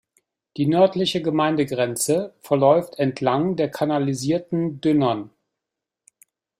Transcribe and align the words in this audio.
Die 0.57 0.65
nördliche 0.65 1.21
Gemeindegrenze 1.21 2.33
verläuft 2.41 2.97
entlang 2.97 3.55
der 3.55 3.69
kanalisierten 3.69 4.81
Dünnern. 4.81 5.29